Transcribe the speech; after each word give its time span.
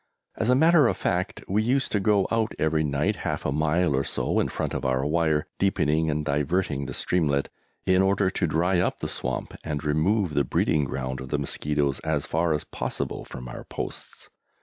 As 0.35 0.49
a 0.49 0.55
matter 0.55 0.87
of 0.87 0.97
fact 0.97 1.43
we 1.47 1.61
used 1.61 1.91
to 1.91 1.99
go 1.99 2.27
out 2.31 2.55
every 2.57 2.83
night 2.83 3.17
half 3.17 3.45
a 3.45 3.51
mile 3.51 3.95
or 3.95 4.03
so 4.03 4.39
in 4.39 4.47
front 4.47 4.73
of 4.73 4.83
our 4.83 5.05
wire, 5.05 5.45
deepening 5.59 6.09
and 6.09 6.25
diverting 6.25 6.87
the 6.87 6.93
streamlet, 6.95 7.49
in 7.85 8.01
order 8.01 8.31
to 8.31 8.47
dry 8.47 8.79
up 8.79 8.97
the 8.97 9.07
swamp 9.07 9.53
and 9.63 9.83
remove 9.83 10.33
the 10.33 10.43
breeding 10.43 10.85
ground 10.85 11.19
of 11.21 11.29
the 11.29 11.37
mosquitoes 11.37 11.99
as 11.99 12.25
far 12.25 12.51
as 12.55 12.63
possible 12.63 13.23
from 13.25 13.47
our 13.47 13.63
posts. 13.63 14.31